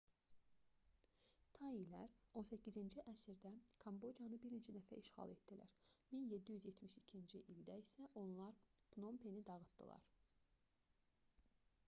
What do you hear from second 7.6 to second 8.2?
isə